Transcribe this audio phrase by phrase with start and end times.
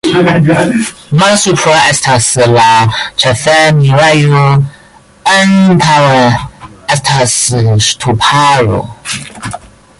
[1.19, 2.63] Malsupre estas la
[3.23, 4.41] ĉefenirejo,
[5.35, 6.25] antaŭe
[6.97, 7.39] estas
[7.91, 8.85] ŝtuparo.